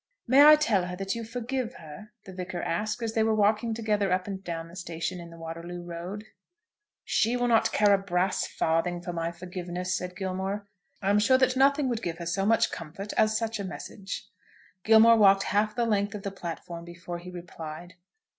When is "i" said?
0.43-0.55, 11.07-11.09